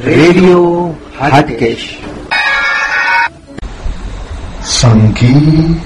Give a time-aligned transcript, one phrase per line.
[0.00, 0.60] Radio
[1.14, 1.82] Hatkesh.
[4.64, 5.82] संगीत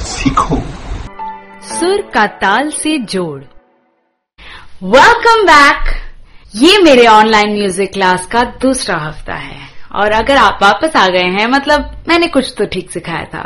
[0.00, 0.56] सीखो।
[1.70, 3.40] सुर का ताल से जोड़।
[4.84, 5.90] वेलकम बैक
[6.54, 9.58] ये मेरे ऑनलाइन म्यूज़िक क्लास का दूसरा हफ़्ता है।
[9.94, 13.44] और अगर आप वापस आ गए हैं मतलब मैंने कुछ तो ठीक सिखाया था।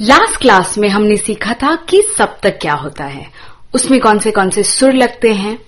[0.00, 3.26] लास्ट क्लास में हमने सीखा था कि सप्तक क्या होता है।
[3.74, 5.58] उसमें कौन से कौन से सुर लगते हैं।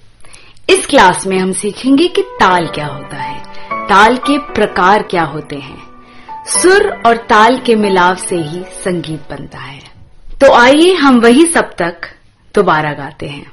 [0.70, 3.40] इस क्लास में हम सीखेंगे कि ताल क्या होता है।
[3.88, 5.82] ताल के प्रकार क्या होते हैं?
[6.46, 9.80] सुर और ताल के मिलाव से ही संगीत बनता है।
[10.40, 12.00] तो आइए हम वही सप्तक
[12.54, 13.52] दोबारा गाते हैं।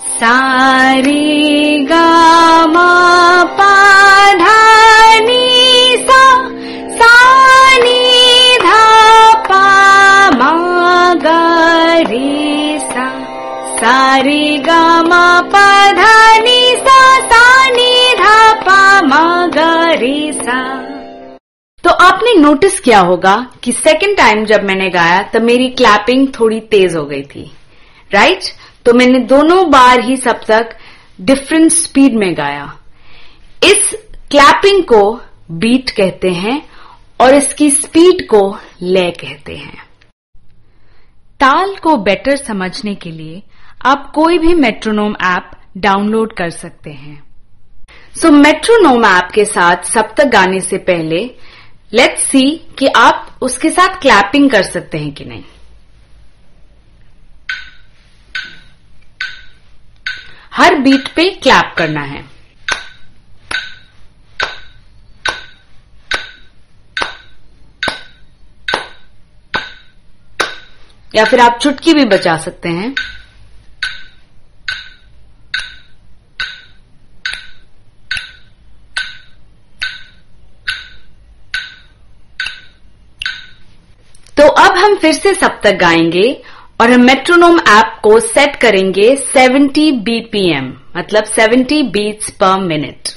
[0.00, 3.16] सारे गा मा
[6.06, 6.48] सा
[6.98, 10.52] सा नी धा पा मा
[12.78, 13.08] सा।
[13.76, 15.02] सारे गा
[15.42, 15.75] पा
[19.96, 20.86] गा रे सा
[21.84, 26.60] तो आपने नोटिस किया होगा कि सेकंड टाइम जब मैंने गाया तब मेरी क्लैपिंग थोड़ी
[26.60, 27.52] तेज हो गई थी।
[28.14, 28.56] Right right?
[28.86, 30.76] तो मैंने दोनों बार ही सब तक
[31.20, 32.76] डिफरेंट स्पीड में गाया।
[33.64, 33.96] इस
[34.30, 36.68] क्लैपिंग को बीट कहते हैं
[37.20, 39.86] और इसकी स्पीड को लय कहते हैं।
[41.40, 43.42] ताल को बेटर समझने के लिए
[43.86, 47.25] आप कोई भी मेट्रोनोम ऐप डाउनलोड कर सकते हैं।
[48.22, 51.30] सो मेट्रोनोम ऐप के साथ सप्तक गाने से पहले
[51.92, 55.44] लेट्स सी कि आप उसके साथ क्लैपिंग कर सकते हैं कि नहीं।
[60.54, 62.24] हर बीट पे क्लैप करना है।
[71.14, 72.94] या फिर आप चुटकी भी बचा सकते हैं।
[84.86, 86.42] हम फिर से सप्तक गाएँगे
[86.80, 93.08] और हम मेट्रोनोम ऐप को सेट करेंगे 70 बीपीएम मतलब 70 बीट्स पर मिनट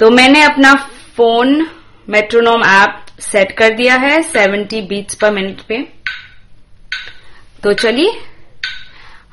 [0.00, 0.74] तो मैंने अपना
[1.16, 1.66] फ़ोन
[2.08, 5.88] मेट्रोनोम ऐप सेट कर दिया है 70 बीट्स पर मिनट पे।
[7.62, 8.12] तो चलिए,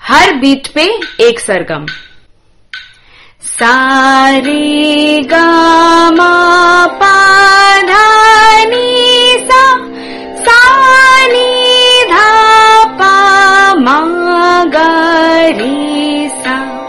[0.02, 1.86] हर बीट पे एक सरगम।
[3.42, 7.26] सारे गामा पा
[7.82, 8.16] धा
[15.48, 16.85] सा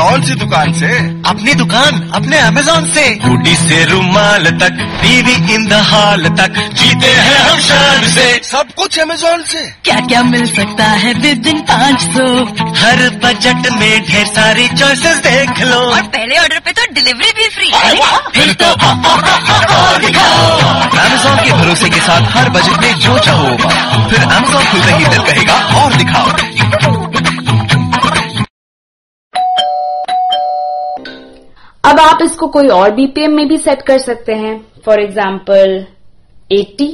[0.00, 0.88] कौन सी दुकान से?
[1.30, 7.10] अपनी दुकान अपने अमेजोन से। हुडी से रुमाल तक टीवी इन द हॉल तक जीते
[7.16, 11.60] हैं हम शान से। सब कुछ अमेजोन से। क्या क्या मिल सकता है विद इन
[11.70, 12.26] पाँच सौ?
[12.80, 17.48] हर बजट में ढेर सारी चॉइसेस देख लो। और पहले ऑर्डर पे तो डिलीवरी भी
[17.56, 17.70] फ्री
[18.34, 18.72] फिर तो
[21.00, 23.48] अमेजोन के भरोसे के साथ हर बजट में जो चाहो
[24.10, 25.56] फिर अमेजोन खुलते ही दिल कहेगा
[32.10, 34.54] आप इसको कोई और बीपीएम में भी सेट कर सकते हैं.
[34.84, 35.86] फॉर एग्ज़ाम्पल
[36.52, 36.88] 80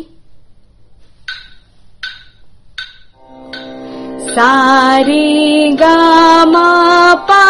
[4.30, 7.44] सारे गामा पा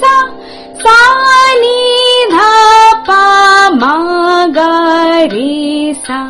[0.00, 0.14] सा
[0.82, 0.96] सा
[2.30, 3.94] धा पा मा
[6.06, 6.20] सा.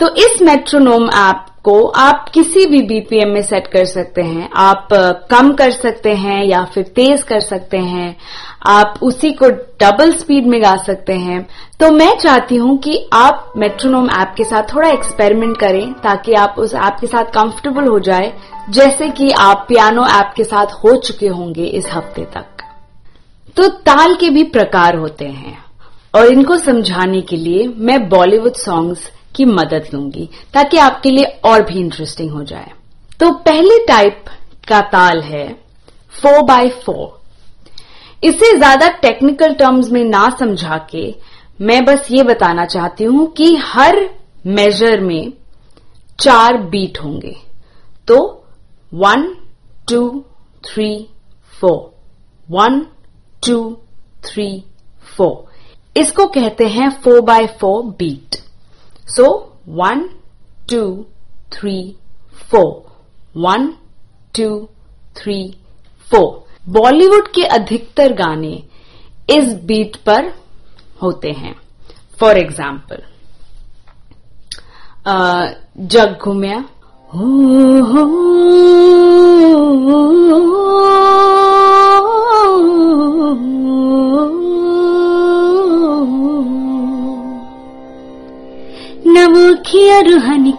[0.00, 4.88] तो इस मेट्रोनोम ऐप को आप किसी भी बीपीएम में सेट कर सकते हैं। आप
[5.30, 8.16] कम कर सकते हैं या फिर तेज कर सकते हैं।
[8.66, 9.48] आप उसी को
[9.80, 11.46] डबल स्पीड में गा सकते हैं।
[11.80, 16.54] तो मैं चाहती हूँ कि आप मेट्रोनोम ऐप के साथ थोड़ा एक्सपेरिमेंट करें ताकि आप
[16.58, 18.32] उस ऐप के साथ कंफर्टेबल हो जाए,
[18.70, 22.46] जैसे कि आप पियानो ऐप के साथ हो चुके होंगे इस हफ़्ते तक।
[23.56, 25.58] तो ताल के भी प्रकार होते हैं।
[26.14, 31.62] और इनको समझाने के लिए मैं बॉलीवुड सॉन्ग्स की मदद लूँगी, ताकि आपके लिए और
[31.62, 32.70] भी इंटरेस्टिंग हो जाए।
[33.20, 34.24] तो पहले टाइप
[34.68, 35.46] का ताल है
[36.14, 37.20] फोर बाय फोर
[38.22, 41.04] इसे ज़्यादा टेक्निकल टर्म्स में ना समझा के
[41.60, 43.98] मैं बस ये बताना चाहती हूँ कि हर
[44.48, 45.32] मेजर में
[46.18, 47.34] चार बीट होंगे।
[48.08, 48.18] तो
[48.92, 49.24] one
[49.88, 50.02] two
[50.64, 50.88] three
[51.52, 51.80] four
[52.48, 52.80] one
[53.46, 53.58] two
[54.24, 54.48] three
[55.16, 58.36] four इसको कहते हैं four by four beat
[59.08, 59.26] so
[59.68, 60.08] one
[60.70, 60.82] two
[61.52, 61.76] three
[62.50, 62.68] four
[63.40, 63.66] one
[64.36, 64.48] two
[65.16, 65.38] three
[66.10, 68.54] four Bollywood के अधिकतर गाने
[69.30, 70.32] इस बीट पर
[71.02, 71.54] होते हैं.
[72.20, 73.02] फॉर एग्ज़ाम्पल
[75.92, 76.58] जग घुमिया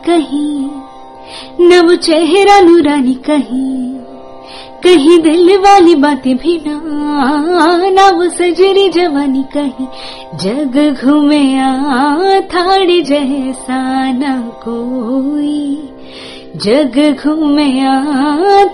[0.07, 0.69] कहीं
[1.69, 3.93] नव चेहरा नूरानी कहीं
[4.83, 9.87] कहीं दिल वाली बातें भी ना वो सजरी जवानी कहीं
[10.43, 13.81] जग घूमे आ थाड़ी जैसा
[14.19, 15.75] ना कोई
[16.65, 17.69] जग घूमे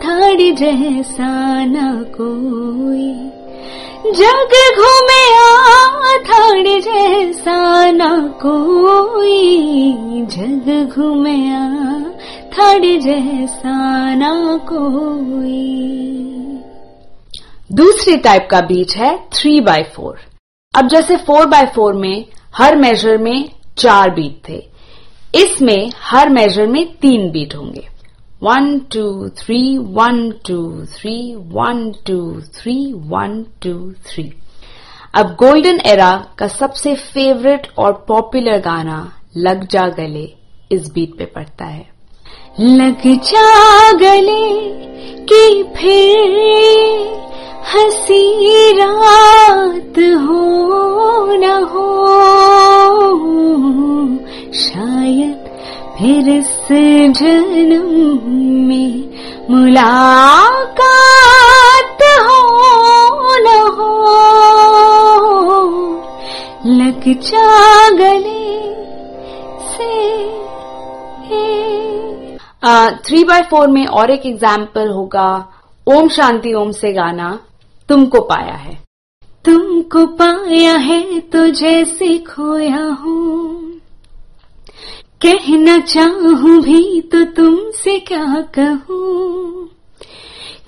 [0.05, 1.29] थाड़ी जैसा
[1.65, 3.38] ना कोई
[3.99, 8.07] जग घूमे आ थाड़ी जैसा ना
[8.41, 11.99] कोई जग घूमे आ
[12.53, 14.31] थाड़ी जैसा ना
[14.69, 15.65] कोई
[17.71, 20.19] दूसरी टाइप का बीट है थ्री बाय फोर
[20.73, 22.25] अब जैसे फोर बाय फोर में
[22.55, 24.63] हर मेजर में चार बीट थे,
[25.35, 27.87] इसमें हर मेजर में तीन बीट होंगे।
[28.43, 32.19] One two three one two three one two
[32.57, 33.73] three one two
[34.09, 34.23] three
[35.15, 38.97] अब गोल्डन एरा का सबसे फेवरेट और पॉपुलर गाना
[39.37, 40.27] लग जा गले
[40.71, 41.85] इस बीट पे पड़ता है।
[42.59, 43.01] लग
[43.31, 44.47] जा गले
[45.31, 46.37] कि फिर
[47.73, 51.87] हँसी रात हो न हो,
[54.53, 55.48] शायद
[55.99, 56.51] फिर इस
[57.13, 57.87] जन्म
[58.67, 58.91] में
[59.49, 60.53] मुलाकात
[62.25, 62.37] हो
[63.39, 63.47] न
[63.77, 63.89] हो
[66.67, 68.53] लग जा गले
[69.67, 69.91] से
[73.05, 75.29] थ्री बाय फोर में और एक एग्ज़ाम्पल होगा।
[75.87, 77.39] ओम शांति, ओम से गाना।
[77.89, 78.77] तुमको पाया है।
[79.45, 83.58] तुमको पाया है तो जैसे खोया हूँ।
[85.21, 88.25] कहना चाहूँ भी तो तुमसे क्या
[88.57, 89.67] कहूँ?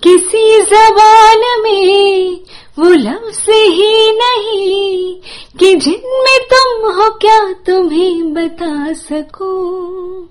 [0.04, 2.40] किसी जबान में
[2.80, 5.16] वो लफ्ज ही नहीं
[5.60, 10.28] कि जिनमें तुम हो क्या तुम्हें बता सकूँ?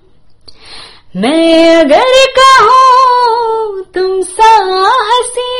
[1.15, 5.51] मैं अगर कहूँ तुम साहसी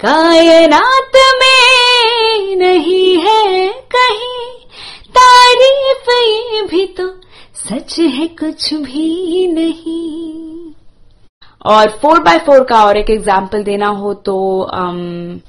[0.00, 4.48] कायनात में नहीं है कहीं,
[5.18, 7.06] तारीफ़ ये भी तो
[7.62, 10.72] सच है कुछ भी नहीं।
[11.64, 14.36] और फोर बाय फोर का और एक एग्ज़ाम्पल देना हो तो
[14.74, 15.40] um,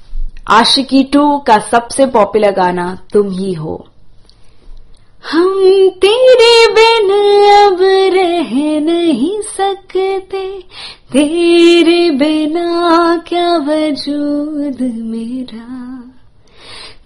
[0.50, 3.76] आशिकी टू का सबसे पॉपुलर गाना तुम ही हो।
[5.24, 7.10] हम तेरे बिन
[7.50, 7.78] अब
[8.14, 8.50] रह
[8.80, 10.46] नहीं सकते।
[11.12, 15.83] तेरे बिना क्या वजूद मेरा?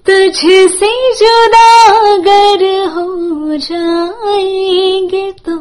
[0.09, 5.57] तुझसे जुदा अगर हो जाएँगे तो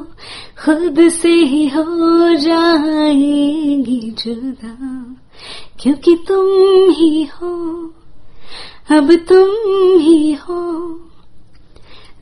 [0.65, 1.85] खुद से ही हो
[2.35, 5.15] जाएँगी जुदा।
[5.79, 6.45] क्योंकि तुम
[6.91, 7.55] ही हो,
[8.91, 10.99] अब तुम ही हो।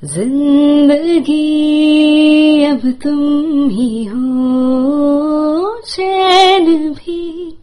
[0.04, 1.44] ज़िंदगी,
[2.64, 7.58] अब तुम ही हो। चैन भी,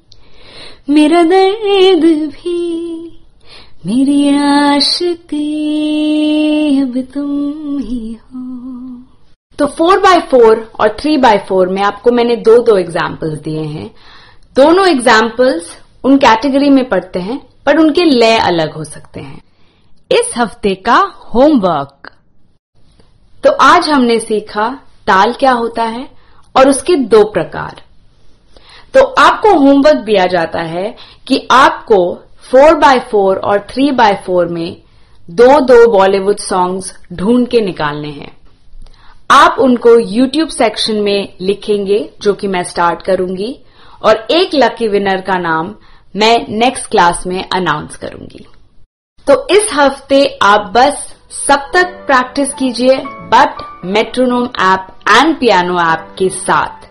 [0.90, 2.82] मेरा दर्द भी
[3.82, 5.38] मेरी आशिकी
[6.82, 8.42] अब तुम ही हो।
[9.58, 13.62] तो फोर बाय फोर और थ्री बाय फोर में आपको मैंने दो दो एग्जाम्पल्स दिए
[13.62, 13.90] हैं।
[14.56, 19.42] दोनों एग्जाम्पल्स उन कैटेगरी में पढ़ते हैं, पर उनके लय अलग हो सकते हैं।
[20.10, 20.98] इस हफ़्ते का
[21.34, 22.12] होमवर्क
[23.44, 24.68] तो आज हमने सीखा
[25.06, 26.08] ताल क्या होता है
[26.54, 27.82] और उसके दो प्रकार।
[28.94, 30.94] तो आपको होमवर्क दिया जाता है
[31.26, 31.98] कि आपको
[32.52, 34.76] फोर बाय फोर और थ्री बाय फोर में
[35.30, 38.30] दो दो बॉलीवुड सॉन्ग्स ढूंढ के निकालने हैं।
[39.30, 43.56] आप उनको यूट्यूब सेक्शन में लिखेंगे, जो कि मैं स्टार्ट करूँगी,
[44.02, 45.74] और एक लकी विनर का नाम
[46.16, 48.46] मैं नेक्स्ट क्लास में अनाउंस करूँगी।
[49.26, 51.06] तो इस हफ़्ते आप बस
[51.48, 52.96] सब तक प्रैक्टिस कीजिए
[53.34, 56.90] but metronome app and piano app के साथ।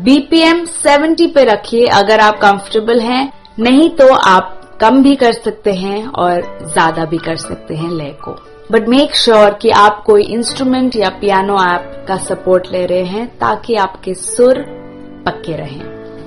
[0.00, 5.72] बीपीएम 70 पे रखिए, अगर आप कंफर्टेबल हैं, नहीं तो आप कम भी कर सकते
[5.74, 8.32] हैं और ज़्यादा भी कर सकते हैं लय को।
[8.72, 13.26] बट मेक श्योर कि आप कोई इंस्ट्रूमेंट या पियानो ऐप का सपोर्ट ले रहे हैं
[13.38, 14.60] ताकि आपके सुर
[15.26, 15.80] पक्के रहें।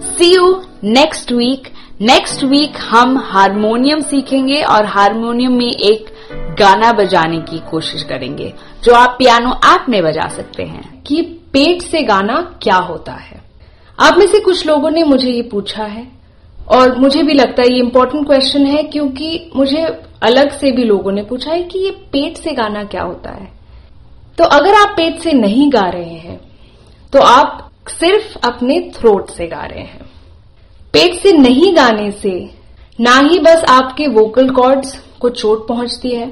[0.09, 0.53] See you
[0.83, 6.09] next week next week हम हारमोनियम सीखेंगे और हारमोनियम में एक
[6.59, 8.53] गाना बजाने की कोशिश करेंगे,
[8.83, 11.21] जो आप पियानो ऐप में बजा सकते हैं कि
[11.53, 13.41] पेट से गाना क्या होता है।
[13.99, 16.07] आप में से कुछ लोगों ने मुझे ये पूछा है
[16.71, 19.83] और मुझे भी लगता है ये इम्पोर्टेंट क्वेश्चन है क्योंकि मुझे
[20.23, 23.49] अलग से भी लोगों ने पूछा है कि ये पेट से गाना क्या होता है।
[24.37, 26.39] तो अगर आप पेट से नहीं गा रहे हैं
[27.13, 30.09] तो आप सिर्फ़ अपने थ्रोट से गा रहे हैं।
[30.93, 32.33] पेट से नहीं गाने से
[32.99, 36.27] ना ही बस आपके वोकल कॉर्ड्स को चोट पहुँचती है,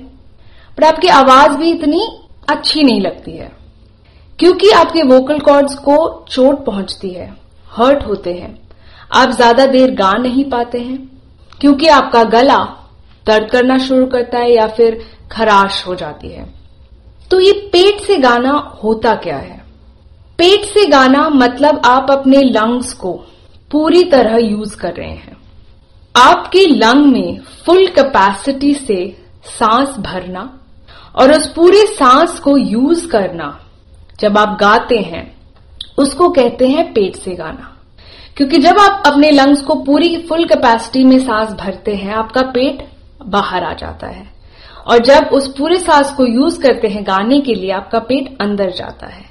[0.77, 2.01] पर आपकी आवाज़ भी इतनी
[2.49, 3.51] अच्छी नहीं लगती है,
[4.39, 7.29] क्योंकि आपके वोकल कॉर्ड्स को चोट पहुँचती है
[7.71, 8.57] हर्ट होते हैं।
[9.11, 10.97] आप ज़्यादा देर गा नहीं पाते हैं?
[11.61, 12.57] क्योंकि आपका गला
[13.27, 15.01] दर्द करना शुरू करता है या फिर
[15.31, 16.45] खराश हो जाती है।
[17.31, 18.51] तो ये पेट से गाना
[18.83, 19.57] होता क्या है?
[20.37, 23.11] पेट से गाना मतलब आप अपने लंग्स को
[23.71, 25.37] पूरी तरह यूज़ कर रहे हैं।
[26.15, 30.59] आपके लंग में फुल कैपेसिटी से सांस भरना
[31.15, 33.59] और उस पूरे सांस को यूज़ करना,
[34.19, 35.37] जब आप गाते हैं,
[35.97, 37.75] उसको कहते हैं पेट से गाना।
[38.37, 42.87] क्योंकि जब आप अपने लंग्स को पूरी फुल कैपेसिटी में सांस भरते हैं, आपका पेट
[43.25, 44.27] बाहर आ जाता है।
[44.87, 48.69] और जब उस पूरे सांस को यूज़ करते हैं गाने के लिए, आपका पेट अंदर
[48.69, 49.27] जाता है।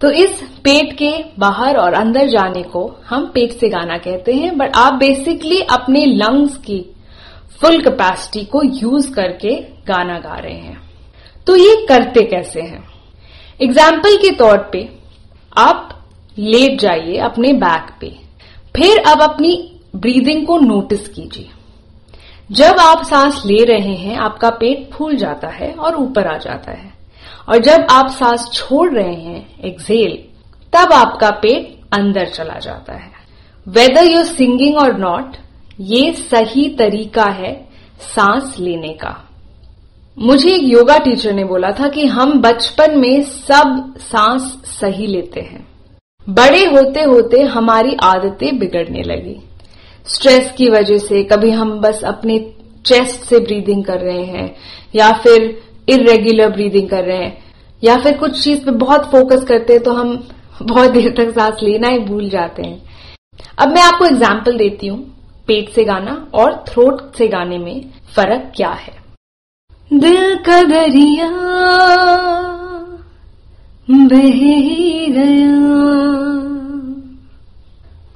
[0.00, 4.56] तो इस पेट के बाहर और अंदर जाने को हम पेट से गाना कहते हैं
[4.58, 6.80] बट आप बेसिकली अपने लंग्स की
[7.60, 9.54] फुल कैपेसिटी को यूज़ करके
[9.86, 10.80] गाना गा रहे हैं।
[11.46, 12.84] तो ये करते कैसे हैं?
[13.60, 14.88] एग्ज़ाम्पल के तौर पे
[15.56, 15.88] आप
[16.38, 18.23] लेट जाइए अपने बैक पे।
[18.76, 21.48] फिर अब अपनी ब्रीदिंग को नोटिस कीजिए।
[22.52, 26.72] जब आप सांस ले रहे हैं, आपका पेट फूल जाता है और ऊपर आ जाता
[26.72, 26.92] है।
[27.48, 30.18] और जब आप सांस छोड़ रहे हैं एक्सेल
[30.72, 33.10] तब आपका पेट अंदर चला जाता है।
[33.68, 35.36] वेदर यू सिंगिंग और नॉट
[35.80, 37.68] ये सही तरीका है
[38.00, 39.28] सांस लेने का।
[40.18, 44.42] मुझे एक योगा टीचर ने बोला था कि हम बचपन में सब सांस
[44.80, 45.73] सही लेते हैं।
[46.26, 49.36] बड़े होते होते हमारी आदतें बिगड़ने लगी।
[50.06, 52.38] स्ट्रेस की वजह से कभी हम बस अपने
[52.86, 54.54] चेस्ट से ब्रीदिंग कर रहे हैं,
[54.94, 55.42] या फिर
[55.88, 57.36] इरेग्युलर ब्रीदिंग कर रहे हैं,
[57.82, 60.16] या फिर कुछ चीज़ पे बहुत फोकस करते हैं तो हम
[60.62, 62.82] बहुत देर तक सांस लेना ही भूल जाते हैं।
[63.58, 64.98] अब मैं आपको एग्ज़ाम्पल देती हूँ,
[65.48, 67.84] पेट से गाना और थ्रोट से गाने में
[68.16, 68.92] फ़र्क क्या है।
[69.90, 71.28] दिल का दरिया
[73.88, 75.62] बह ही गया।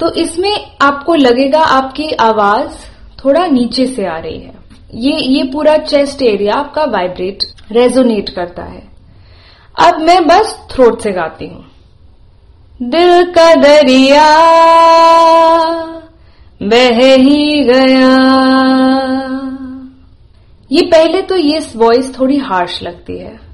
[0.01, 2.77] तो इसमें आपको लगेगा आपकी आवाज़
[3.25, 4.55] थोड़ा नीचे से आ रही है।
[4.95, 8.83] ये ये पूरा चेस्ट एरिया आपका वाइब्रेट रेजोनेट करता है।
[9.77, 11.65] अब मैं बस थ्रोट से गाती हूँ।
[12.83, 14.29] दिल का दरिया
[16.61, 18.13] बह ही गया।
[20.73, 23.48] ये पहले तो ये वॉइस थोड़ी हार्श लगती है।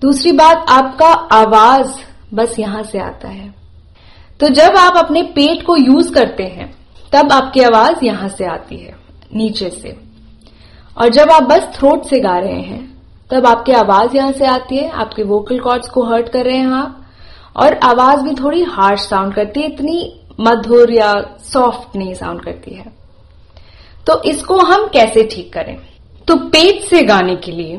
[0.00, 1.88] दूसरी बात, आपका आवाज़
[2.34, 3.54] बस यहाँ से आता है।
[4.40, 6.74] तो जब आप अपने पेट को यूज़ करते हैं,
[7.12, 8.96] तब आपकी आवाज़ यहाँ से आती है,
[9.34, 9.96] नीचे से।
[10.98, 14.76] और जब आप बस थ्रोट से गा रहे हैं, तब आपकी आवाज़ यहाँ से आती
[14.76, 17.06] है, आपके वोकल कॉर्ड्स को हर्ट कर रहे हैं आप,
[17.56, 21.14] और आवाज़ भी थोड़ी हार्श साउंड करती है, इतनी मधुर या
[21.52, 22.92] सॉफ्ट नहीं साउंड करती है।
[24.06, 25.76] तो इसको हम कैसे ठीक करें?
[26.28, 27.76] तो पेट से गाने के लिए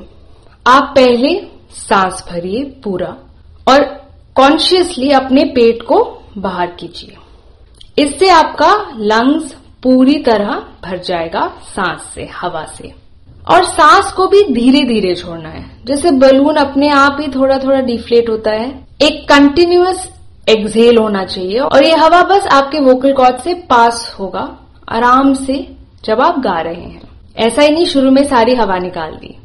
[0.68, 3.18] आप पहले सांस भरिए पूरा
[3.68, 3.84] और
[4.36, 7.18] कॉन्शियसली अपने पेट को बाहर कीजिए।
[8.04, 12.94] इससे आपका लंग्स पूरी तरह भर जाएगा सांस से, हवा से।
[13.48, 17.80] और सांस को भी धीरे धीरे छोड़ना है। जैसे बलून अपने आप ही थोड़ा थोड़ा
[17.82, 20.10] डिफ्लेट होता है, एक कंटिन्यूअस
[20.50, 24.58] एक्सहेल होना चाहिए और ये हवा बस आपके वोकल कॉर्ड से पास होगा
[24.90, 27.02] आराम से जब आप गा रहे हैं।
[27.38, 29.38] ऐसा ही नहीं, शुरू में सारी हवा निकाल दी।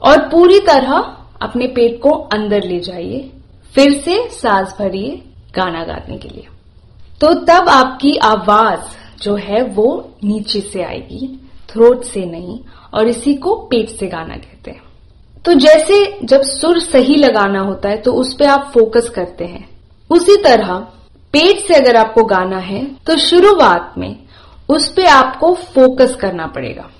[0.00, 3.30] और पूरी तरह अपने पेट को अंदर ले जाइए,
[3.74, 5.22] फिर से सांस भरिए
[5.54, 6.46] गाना गाने के लिए।
[7.20, 11.26] तो तब आपकी आवाज़ जो है वो नीचे से आएगी,
[11.68, 12.58] थ्रोट से नहीं,
[12.94, 14.82] और इसी को पेट से गाना कहते हैं।
[15.44, 19.68] तो जैसे जब सुर सही लगाना होता है तो उस पर आप फोकस करते हैं।
[20.10, 20.74] उसी तरह
[21.34, 24.16] पेट से अगर आपको गाना है तो शुरुआत में
[24.68, 26.90] उस पर आपको फोकस करना पड़ेगा।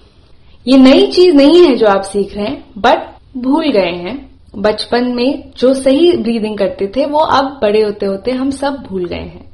[0.67, 5.05] ये नई चीज़ नहीं है जो आप सीख रहे हैं, बट भूल गए हैं। बचपन
[5.05, 9.17] में जो सही ब्रीदिंग करते थे, वो अब बड़े होते होते हम सब भूल गए
[9.17, 9.51] हैं।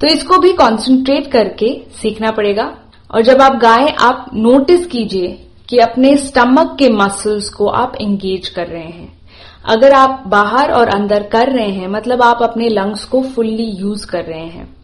[0.00, 2.76] तो इसको भी कंसंट्रेट करके सीखना पड़ेगा।
[3.14, 8.48] और जब आप गाएँ, आप नोटिस कीजिए कि अपने स्टमक के मसल्स को आप एंगेज
[8.48, 9.18] कर रहे हैं।
[9.64, 14.06] अगर आप बाहर और अंदर कर रहे हैं मतलब आप अपने लंग्स को फुल्ली यूज़
[14.06, 14.76] कर रहे हैं।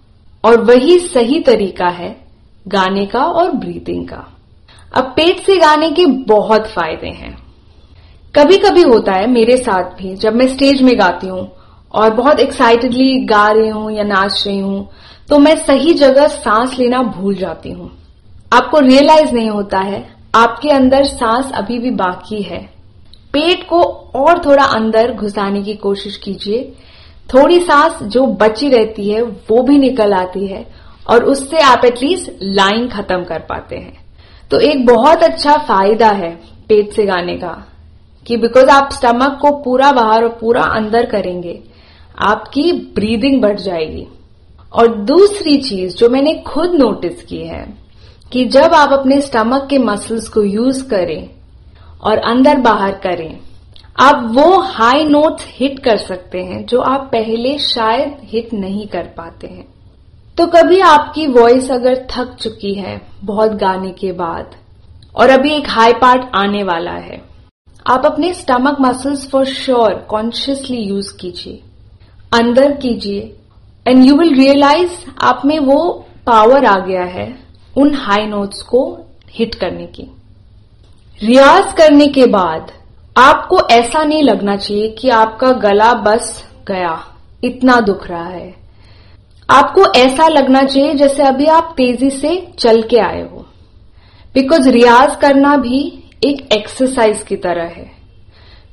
[0.45, 2.17] और वही सही तरीका है
[2.69, 4.37] गाने का और ब्रीदिंग का।
[4.95, 7.46] अब पेट से गाने के बहुत फ़ायदे हैं।
[8.37, 11.51] कभी कभी होता है मेरे साथ भी, जब मैं स्टेज में गाती हूँ
[11.95, 14.89] और बहुत एक्साइटेडली गा रही हूँ या नाच रही हूँ
[15.29, 17.91] तो मैं सही जगह सांस लेना भूल जाती हूँ।
[18.53, 22.61] आपको रियलाइज़ नहीं होता है, आपके अंदर सांस अभी भी बाकी है।
[23.35, 23.81] पेट को
[24.17, 26.61] और थोड़ा अंदर घुसाने की कोशिश कीजिए।
[27.29, 30.65] थोड़ी सांस जो बची रहती है, वो भी निकल आती है
[31.07, 33.97] और उससे आप एटलीस्ट लाइन खत्म कर पाते हैं।
[34.51, 36.31] तो एक बहुत अच्छा फ़ायदा है
[36.69, 37.57] पेट से गाने का।
[38.27, 41.59] कि बिकॉज़ आप स्टमक को पूरा बाहर और पूरा अंदर करेंगे,
[42.23, 44.07] आपकी ब्रीदिंग बढ़ जाएगी।
[44.73, 47.67] और दूसरी चीज़ जो मैंने खुद नोटिस की है,
[48.33, 51.29] कि जब आप अपने स्टमक के मसल्स को यूज़ करें
[52.03, 53.39] और अंदर बाहर करें,
[53.99, 59.07] आप वो हाई नोट्स हिट कर सकते हैं जो आप पहले शायद हिट नहीं कर
[59.17, 59.65] पाते हैं।
[60.39, 64.55] तो कभी आपकी वॉइस अगर थक चुकी है बहुत गाने के बाद,
[65.15, 67.23] और अभी एक हाई पार्ट आने वाला है
[67.89, 71.61] आप अपने stomach muscles for sure consciously use कीजिए।
[72.33, 73.21] अंदर कीजिए।
[73.87, 77.27] एंड यू विल रियलाइज़ आप में वो पावर आ गया है
[77.77, 78.81] उन हाई नोट्स को
[79.31, 80.11] हिट करने की।
[81.23, 82.73] रियाज करने के बाद
[83.17, 86.99] आपको ऐसा नहीं लगना चाहिए कि आपका गला बस गया,
[87.45, 88.55] इतना दुख रहा है।
[89.51, 93.47] आपको ऐसा लगना चाहिए जैसे अभी आप तेज़ी से चल के आए हो।
[94.35, 97.91] बिकॉज़ रियाज करना भी एक एक्सरसाइज की तरह है।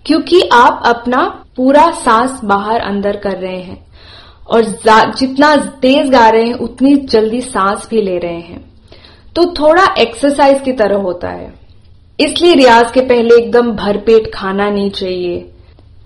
[0.06, 3.86] क्योंकि आप अपना पूरा सांस बाहर अंदर कर रहे हैं
[4.48, 4.64] और
[5.12, 8.74] जितना तेज गा रहे हैं, उतनी जल्दी सांस भी ले रहे हैं।
[9.36, 11.54] तो थोड़ा एक्सरसाइज की तरह होता है।
[12.20, 15.38] इसलिए रियाज के पहले एकदम भरपेट खाना नहीं चाहिए।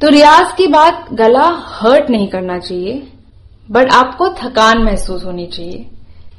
[0.01, 3.08] तो रियाज की बात गला हर्ट नहीं करना चाहिए
[3.72, 5.86] बट आपको थकान महसूस होनी चाहिए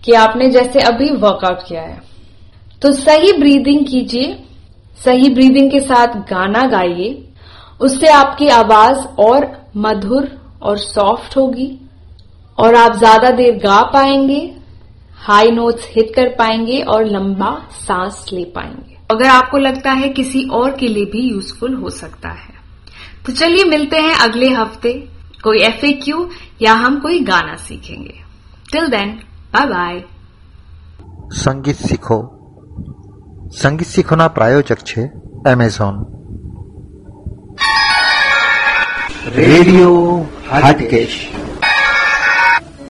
[0.04, 2.00] कि आपने जैसे अभी वर्कआउट किया है।
[2.82, 4.44] तो सही ब्रीदिंग कीजिए।
[5.00, 7.10] सही ब्रीदिंग के साथ गाना गाइए।
[7.80, 10.28] उससे आपकी आवाज़ और मधुर
[10.62, 11.70] और सॉफ्ट होगी
[12.58, 14.40] और आप ज़्यादा देर गा पाएँगे
[15.18, 20.42] हाई नोट्स हिट कर पाएँगे और लंबा सांस ले पाएँगे। अगर आपको लगता है किसी
[20.50, 22.56] और के लिए भी यूजफुल हो सकता है।
[23.26, 24.92] तो चलिए मिलते हैं अगले हफ़्ते।
[25.44, 26.28] कोई एफएक्यू
[26.62, 28.14] या हम कोई गाना सीखेंगे।
[28.72, 29.10] टिल देन
[29.54, 30.02] बाय बाय
[31.36, 32.18] संगीत सीखो।
[33.52, 35.11] સંગીત શીખોના પ્રાયોજક છે
[35.50, 36.04] એમેઝોન
[39.37, 41.30] રેડિયો હાટકેશ.